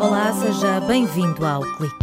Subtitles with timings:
[0.00, 1.94] Olá, seja bem-vindo ao Clique.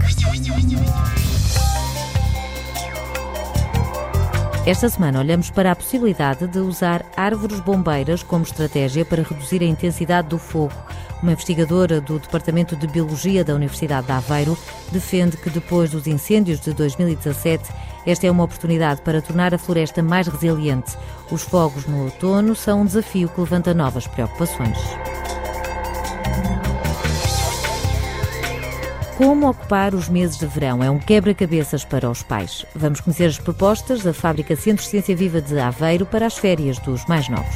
[4.65, 9.65] Esta semana olhamos para a possibilidade de usar árvores bombeiras como estratégia para reduzir a
[9.65, 10.71] intensidade do fogo.
[11.21, 14.57] Uma investigadora do Departamento de Biologia da Universidade de Aveiro
[14.89, 17.69] defende que depois dos incêndios de 2017,
[18.05, 20.95] esta é uma oportunidade para tornar a floresta mais resiliente.
[21.29, 24.77] Os fogos no outono são um desafio que levanta novas preocupações.
[29.17, 32.63] Como ocupar os meses de verão é um quebra-cabeças para os pais.
[32.75, 37.03] Vamos conhecer as propostas da Fábrica Centro Ciência Viva de Aveiro para as férias dos
[37.05, 37.55] mais novos.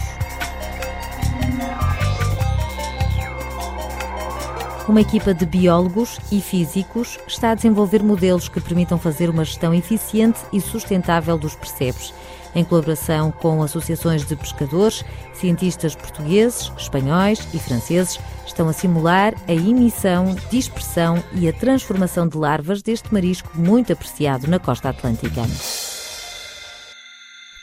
[4.88, 9.72] Uma equipa de biólogos e físicos está a desenvolver modelos que permitam fazer uma gestão
[9.72, 12.12] eficiente e sustentável dos percebes
[12.56, 19.54] em colaboração com associações de pescadores, cientistas portugueses, espanhóis e franceses, estão a simular a
[19.54, 25.42] emissão, dispersão e a transformação de larvas deste marisco muito apreciado na costa atlântica.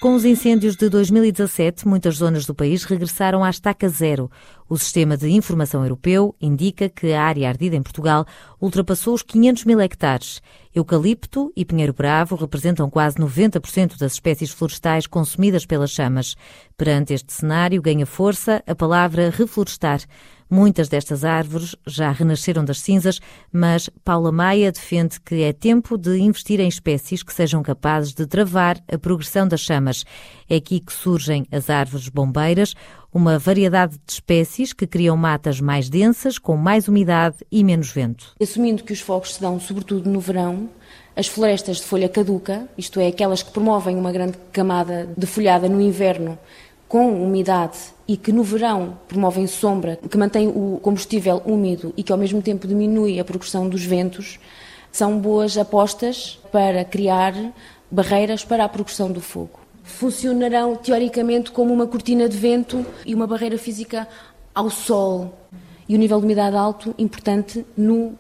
[0.01, 4.31] Com os incêndios de 2017, muitas zonas do país regressaram à estaca zero.
[4.69, 8.25] O Sistema de Informação Europeu indica que a área ardida em Portugal
[8.63, 10.41] ultrapassou os 500 mil hectares.
[10.73, 16.37] Eucalipto e pinheiro bravo representam quase 90% das espécies florestais consumidas pelas chamas.
[16.77, 20.01] Perante este cenário, ganha força a palavra reflorestar.
[20.51, 23.21] Muitas destas árvores já renasceram das cinzas,
[23.53, 28.27] mas Paula Maia defende que é tempo de investir em espécies que sejam capazes de
[28.27, 30.05] travar a progressão das chamas.
[30.49, 32.75] É aqui que surgem as árvores bombeiras,
[33.13, 38.35] uma variedade de espécies que criam matas mais densas, com mais umidade e menos vento.
[38.41, 40.69] Assumindo que os fogos se dão sobretudo no verão,
[41.17, 45.69] as florestas de folha caduca, isto é, aquelas que promovem uma grande camada de folhada
[45.69, 46.39] no inverno,
[46.89, 52.11] com umidade e que no verão promovem sombra, que mantém o combustível úmido e que
[52.11, 54.41] ao mesmo tempo diminui a progressão dos ventos,
[54.91, 57.35] são boas apostas para criar
[57.91, 59.61] barreiras para a progressão do fogo.
[59.85, 64.09] Funcionarão teoricamente como uma cortina de vento e uma barreira física
[64.55, 65.35] ao sol.
[65.89, 68.13] E o nível de umidade alto, importante no,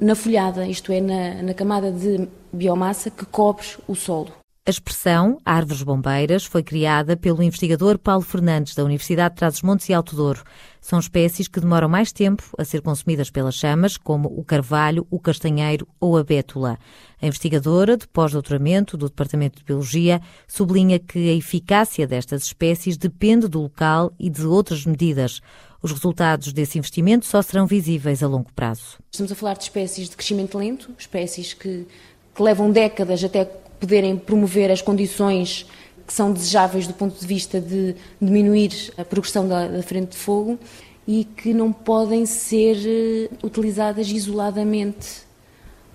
[0.00, 4.32] na folhada, isto é, na, na camada de biomassa que cobre o solo.
[4.68, 9.94] A expressão árvores bombeiras foi criada pelo investigador Paulo Fernandes, da Universidade de Trás-os-Montes e
[9.94, 10.44] Alto Douro.
[10.78, 15.18] São espécies que demoram mais tempo a ser consumidas pelas chamas, como o carvalho, o
[15.18, 16.78] castanheiro ou a bétula.
[17.18, 23.48] A investigadora de pós-doutoramento do Departamento de Biologia sublinha que a eficácia destas espécies depende
[23.48, 25.40] do local e de outras medidas.
[25.80, 28.98] Os resultados desse investimento só serão visíveis a longo prazo.
[29.10, 31.86] Estamos a falar de espécies de crescimento lento, espécies que,
[32.34, 35.66] que levam décadas até poderem promover as condições
[36.06, 40.16] que são desejáveis do ponto de vista de diminuir a progressão da, da frente de
[40.16, 40.58] fogo
[41.06, 45.22] e que não podem ser eh, utilizadas isoladamente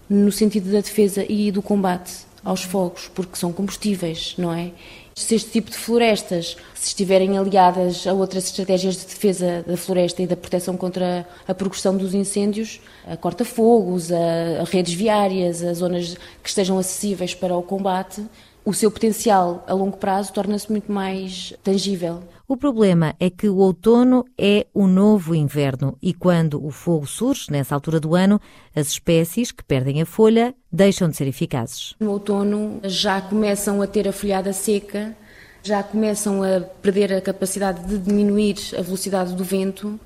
[0.09, 4.71] no sentido da defesa e do combate aos fogos, porque são combustíveis, não é?
[5.15, 10.21] Se este tipo de florestas se estiverem aliadas a outras estratégias de defesa da floresta
[10.21, 16.15] e da proteção contra a progressão dos incêndios, a corta-fogos, a, redes viárias, a zonas
[16.41, 18.25] que estejam acessíveis para o combate,
[18.65, 22.23] o seu potencial a longo prazo torna-se muito mais tangível.
[22.45, 27.49] O problema é que o outono é o novo inverno e quando o fogo surge
[27.49, 28.39] nessa altura do ano,
[28.75, 31.95] as espécies que perdem a folha deixam de ser eficazes.
[32.01, 35.15] No outono já começam a ter a folhada seca,
[35.63, 39.99] já começam a perder a capacidade de diminuir a velocidade do vento.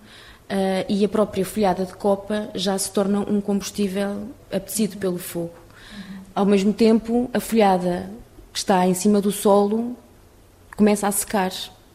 [0.50, 5.52] Uh, e a própria folhada de copa já se torna um combustível apetecido pelo fogo.
[6.34, 8.09] Ao mesmo tempo, a folhada
[8.53, 9.97] que está em cima do solo
[10.78, 11.52] começa a secar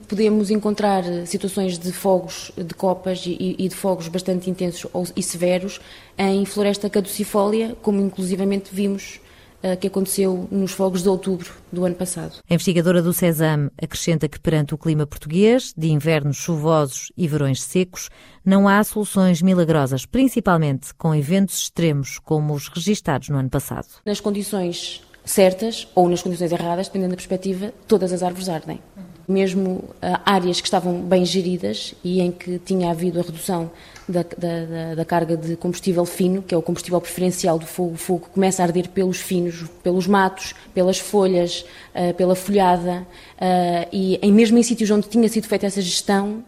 [0.09, 5.81] podemos encontrar situações de fogos de copas e, e de fogos bastante intensos e severos
[6.17, 9.21] em floresta caducifólia, como inclusivamente vimos
[9.63, 12.35] uh, que aconteceu nos fogos de outubro do ano passado.
[12.49, 17.63] A investigadora do CESAM acrescenta que perante o clima português, de invernos chuvosos e verões
[17.63, 18.11] secos,
[18.45, 23.89] não há soluções milagrosas, principalmente com eventos extremos como os registados no ano passado.
[24.05, 28.81] Nas condições certas ou nas condições erradas, dependendo da perspectiva, todas as árvores ardem
[29.29, 33.71] mesmo uh, áreas que estavam bem geridas e em que tinha havido a redução
[34.09, 37.95] da, da, da, carga de combustível fino, que é o combustível preferencial do fogo.
[37.95, 41.65] O fogo começa a arder pelos finos, pelos matos, pelas folhas,
[41.95, 46.45] uh, pela folhada, uh, e mesmo em sítios onde tinha sido feita essa gestão,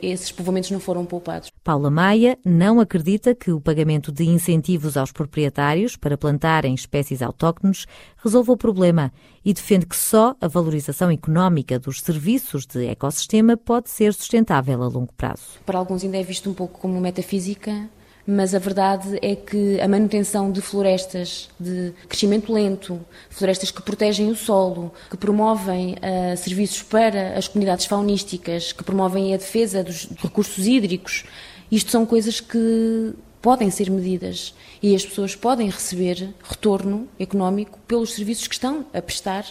[0.00, 1.50] esses povoamentos não foram poupados.
[1.62, 7.86] Paula Maia não acredita que o pagamento de incentivos aos proprietários para plantarem espécies autóctones
[8.22, 9.12] resolva o problema
[9.44, 14.88] e defende que só a valorização económica dos serviços de ecossistema pode ser sustentável a
[14.88, 15.60] longo prazo.
[15.66, 17.88] Para alguns ainda é visto um pouco como metafísica,
[18.26, 24.30] mas a verdade é que a manutenção de florestas de crescimento lento, florestas que protegem
[24.30, 30.08] o solo, que promovem uh, serviços para as comunidades faunísticas, que promovem a defesa dos
[30.16, 31.24] recursos hídricos,
[31.70, 34.54] isto são coisas que podem ser medidas.
[34.80, 39.44] E as pessoas podem receber retorno económico pelos serviços que estão a prestar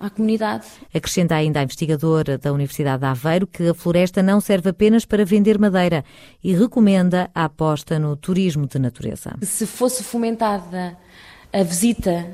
[0.00, 0.64] à comunidade.
[0.92, 5.24] Acrescenta ainda a investigadora da Universidade de Aveiro que a floresta não serve apenas para
[5.24, 6.02] vender madeira
[6.42, 9.36] e recomenda a aposta no turismo de natureza.
[9.42, 10.96] Se fosse fomentada
[11.52, 12.26] a visita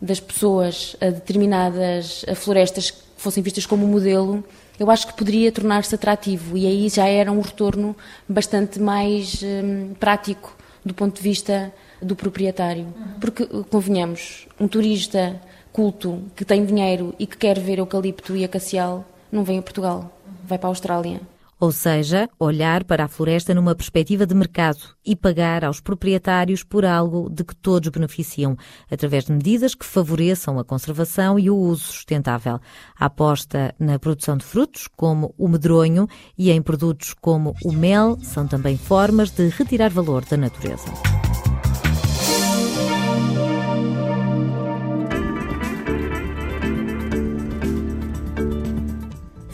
[0.00, 4.42] das pessoas a determinadas florestas que fossem vistas como modelo,
[4.80, 7.94] eu acho que poderia tornar-se atrativo e aí já era um retorno
[8.28, 12.92] bastante mais hum, prático do ponto de vista do proprietário.
[13.20, 15.40] Porque, convenhamos, um turista
[15.72, 20.12] culto que tem dinheiro e que quer ver eucalipto e acacial não vem a Portugal,
[20.44, 21.20] vai para a Austrália.
[21.62, 26.84] Ou seja, olhar para a floresta numa perspectiva de mercado e pagar aos proprietários por
[26.84, 28.56] algo de que todos beneficiam,
[28.90, 32.58] através de medidas que favoreçam a conservação e o uso sustentável.
[32.98, 38.18] A aposta na produção de frutos, como o medronho, e em produtos como o mel,
[38.20, 40.90] são também formas de retirar valor da natureza.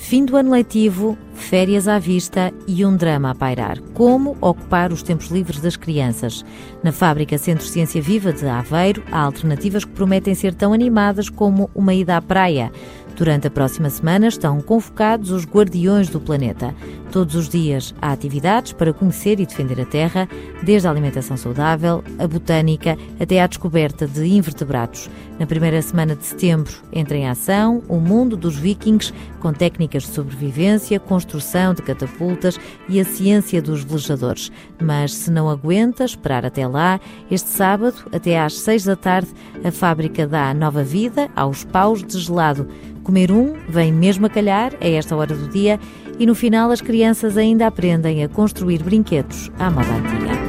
[0.09, 3.79] Fim do ano letivo, férias à vista e um drama a pairar.
[3.93, 6.43] Como ocupar os tempos livres das crianças?
[6.83, 11.69] Na fábrica Centro Ciência Viva de Aveiro, há alternativas que prometem ser tão animadas como
[11.75, 12.73] uma ida à praia.
[13.17, 16.75] Durante a próxima semana estão convocados os Guardiões do Planeta.
[17.11, 20.29] Todos os dias há atividades para conhecer e defender a Terra,
[20.63, 25.09] desde a alimentação saudável, a botânica, até à descoberta de invertebrados.
[25.39, 30.11] Na primeira semana de setembro entra em ação o mundo dos vikings, com técnicas de
[30.11, 32.61] sobrevivência, construção de catapultas
[32.91, 34.53] e a ciência dos velejadores.
[34.79, 37.01] Mas se não aguenta esperar até lá,
[37.31, 39.29] este sábado, até às seis da tarde,
[39.65, 42.69] a fábrica dá nova vida aos paus de gelado
[43.09, 45.81] comer um vem mesmo a calhar a esta hora do dia
[46.19, 46.98] e no final as crianças
[47.37, 50.49] ainda aprendem a construir brinquedos à moda antiga.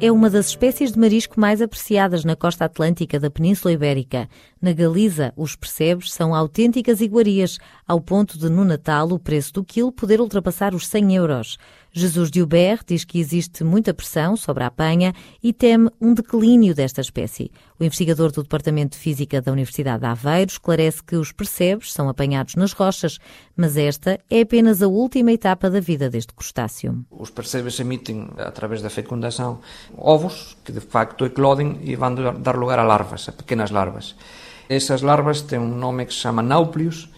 [0.00, 4.28] É uma das espécies de marisco mais apreciadas na costa atlântica da Península Ibérica.
[4.60, 9.64] Na Galiza, os percebes são autênticas iguarias, ao ponto de no Natal o preço do
[9.64, 11.58] quilo poder ultrapassar os 100 euros.
[11.92, 12.44] Jesus de
[12.86, 17.50] diz que existe muita pressão sobre a apanha e teme um declínio desta espécie.
[17.78, 22.08] O investigador do Departamento de Física da Universidade de Aveiro esclarece que os percebes são
[22.08, 23.18] apanhados nas rochas,
[23.56, 27.04] mas esta é apenas a última etapa da vida deste crustáceo.
[27.10, 29.60] Os percebes emitem, através da fecundação,
[29.96, 34.14] ovos que de facto eclodem e vão dar lugar a larvas, a pequenas larvas.
[34.68, 37.08] Essas larvas têm um nome que se chama náuplios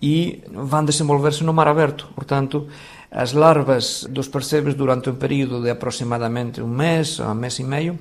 [0.00, 2.08] e vão desenvolver-se no mar aberto.
[2.14, 2.66] Portanto,
[3.10, 7.94] as larvas dos percebes durante un período de aproximadamente un mes, un mes e meio,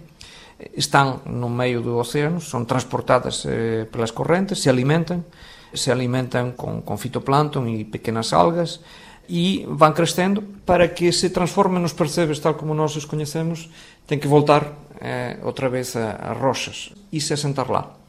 [0.74, 5.26] están no meio do océano, son transportadas eh, pelas correntes, se alimentan,
[5.74, 8.82] se alimentan con, con fitoplancton e pequenas algas
[9.28, 13.72] e van crescendo para que se transformen nos percebes tal como nós os coñecemos,
[14.08, 18.03] ten que voltar eh, outra vez a, a roxas e se asentar lá.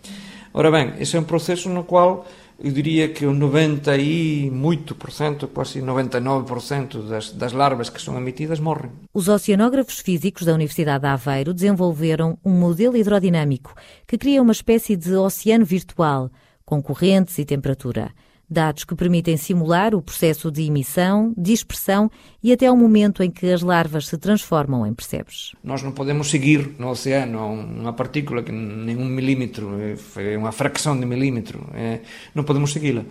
[0.57, 2.25] Ora ben, ese é un proceso no cual
[2.63, 8.01] eu diria que o 90 e muito por cento, quase 99% das, das larvas que
[8.01, 8.93] são emitidas morrem.
[9.13, 13.75] Os oceanógrafos físicos da Universidade de Aveiro desenvolveram um modelo hidrodinâmico
[14.07, 16.31] que cria uma espécie de oceano virtual,
[16.65, 18.13] com correntes e temperatura
[18.49, 22.11] dados que permitem simular o processo de emissão, dispersão
[22.43, 25.53] e até o momento em que as larvas se transformam em percebes.
[25.63, 29.73] Nós não podemos seguir no oceano uma partícula que nem um milímetro,
[30.17, 32.01] é uma fração de milímetro, é,
[32.35, 33.05] não podemos segui-la.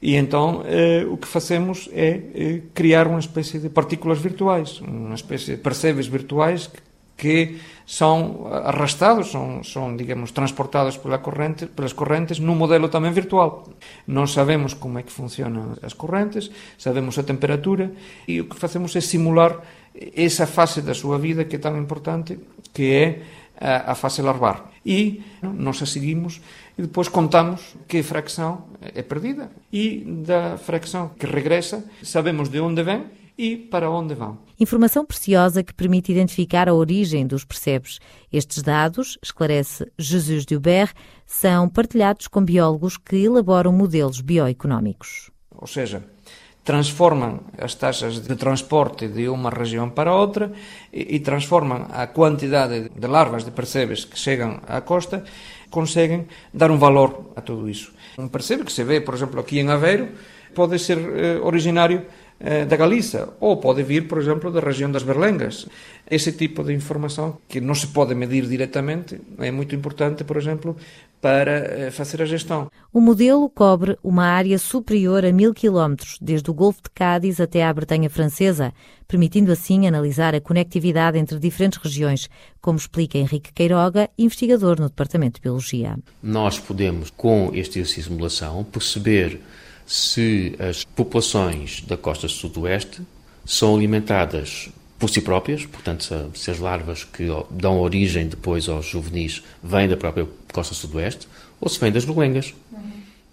[0.00, 5.14] E então eh, o que fazemos é eh, criar uma espécie de partículas virtuais, uma
[5.14, 6.80] espécie de percebes virtuais que
[7.18, 13.66] que son arrastrados, son, son digamos, transportados corrente, pelas correntes nun modelo tamén virtual.
[14.06, 17.90] Non sabemos como é que funcionan as correntes, sabemos a temperatura
[18.30, 19.66] e o que facemos é simular
[19.98, 22.38] esa fase da súa vida que é tan importante
[22.70, 23.06] que é
[23.58, 24.70] a, a fase larvar.
[24.86, 26.38] E nos a seguimos
[26.78, 32.86] e depois contamos que fracción é perdida e da fracción que regresa sabemos de onde
[32.86, 34.36] ven e para onde vão.
[34.58, 38.00] Informação preciosa que permite identificar a origem dos percebes.
[38.32, 40.92] Estes dados, esclarece Jesus Dubert,
[41.24, 45.30] são partilhados com biólogos que elaboram modelos bioeconómicos.
[45.54, 46.04] ou seja,
[46.64, 50.52] transformam as taxas de transporte de uma região para outra
[50.92, 55.24] e, e transformam a quantidade de larvas de percebes que chegam à costa,
[55.70, 57.90] conseguem dar um valor a tudo isso.
[58.18, 60.08] Um percebe que se vê, por exemplo, aqui em Aveiro,
[60.54, 62.04] pode ser eh, originário
[62.68, 65.66] da Galiza ou pode vir, por exemplo, da região das Berlengas.
[66.08, 70.76] Esse tipo de informação que não se pode medir diretamente é muito importante, por exemplo,
[71.20, 72.70] para eh, fazer a gestão.
[72.92, 77.64] O modelo cobre uma área superior a mil quilómetros, desde o Golfo de Cádiz até
[77.64, 78.72] à Bretanha Francesa,
[79.06, 82.28] permitindo assim analisar a conectividade entre diferentes regiões,
[82.60, 85.98] como explica Henrique Queiroga, investigador no Departamento de Biologia.
[86.22, 89.40] Nós podemos, com este exercício de simulação, perceber
[89.88, 93.00] se as populações da costa sudoeste
[93.44, 94.68] são alimentadas
[94.98, 99.96] por si próprias, portanto, se as larvas que dão origem depois aos juvenis vêm da
[99.96, 101.26] própria costa sudoeste,
[101.58, 102.52] ou se vêm das berlengas.
[102.70, 102.90] Uhum.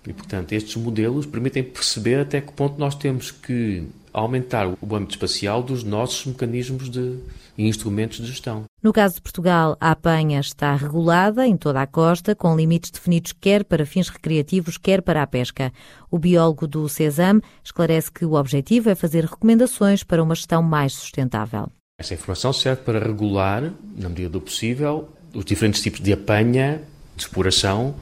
[0.08, 3.84] E, portanto, estes modelos permitem perceber até que ponto nós temos que
[4.14, 7.18] aumentar o âmbito espacial dos nossos mecanismos de,
[7.58, 8.64] e instrumentos de gestão.
[8.86, 13.34] No caso de Portugal, a apanha está regulada em toda a costa, com limites definidos
[13.34, 15.74] quer para fins recreativos, quer para a pesca.
[16.12, 20.94] O biólogo do CESAM esclarece que o objetivo é fazer recomendações para uma gestão mais
[20.94, 21.68] sustentável.
[21.98, 26.80] Essa informação serve para regular, na medida do possível, os diferentes tipos de apanha,
[27.15, 27.96] de exploração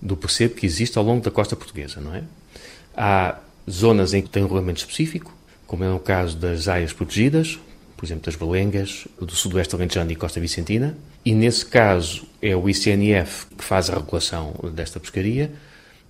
[0.00, 2.22] do percebo que existe ao longo da costa portuguesa, não é?
[2.96, 5.34] Há zonas em que tem um regulamento específico,
[5.66, 7.58] como é o caso das áreas protegidas,
[7.98, 12.68] por exemplo, das Belengas, do Sudoeste Alentejano e Costa Vicentina, e nesse caso é o
[12.70, 15.50] ICNF que faz a regulação desta pescaria,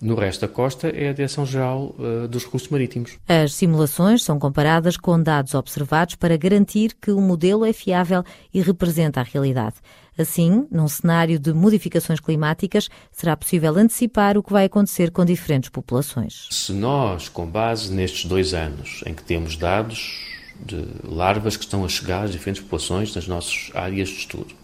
[0.00, 3.18] no resto da costa é a Direção-Geral uh, dos Recursos Marítimos.
[3.26, 8.60] As simulações são comparadas com dados observados para garantir que o modelo é fiável e
[8.60, 9.76] representa a realidade.
[10.16, 15.70] Assim, num cenário de modificações climáticas, será possível antecipar o que vai acontecer com diferentes
[15.70, 16.48] populações.
[16.50, 21.84] Se nós, com base nestes dois anos em que temos dados de larvas que estão
[21.84, 24.54] a chegar às diferentes populações nas nossas áreas de estudo,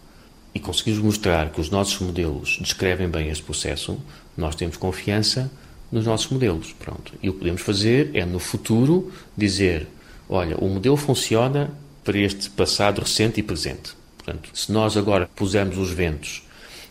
[0.53, 3.97] e conseguimos mostrar que os nossos modelos descrevem bem este processo,
[4.37, 5.51] nós temos confiança
[5.91, 6.73] nos nossos modelos.
[6.73, 7.13] Pronto.
[7.21, 9.87] E o que podemos fazer é, no futuro, dizer:
[10.29, 11.71] olha, o modelo funciona
[12.03, 13.93] para este passado recente e presente.
[14.17, 16.43] Portanto, se nós agora pusermos os ventos,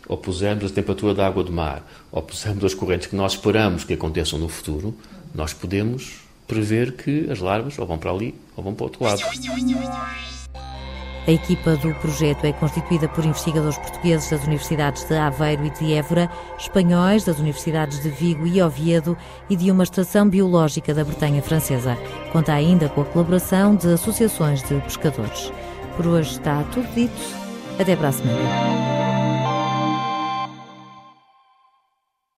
[0.06, 3.84] ou pusermos a temperatura da água do mar, ou pusermos as correntes que nós esperamos
[3.84, 4.94] que aconteçam no futuro,
[5.34, 9.04] nós podemos prever que as larvas ou vão para ali ou vão para o outro
[9.04, 9.22] lado.
[11.26, 15.94] A equipa do projeto é constituída por investigadores portugueses das universidades de Aveiro e de
[15.94, 19.16] Évora, espanhóis das universidades de Vigo e Oviedo
[19.48, 21.96] e de uma estação biológica da Bretanha Francesa.
[22.30, 25.50] Conta ainda com a colaboração de associações de pescadores.
[25.96, 27.44] Por hoje está tudo dito.
[27.78, 29.03] Até para a semana.